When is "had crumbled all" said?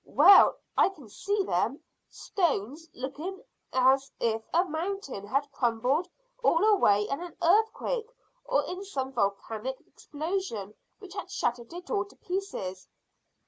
5.27-6.65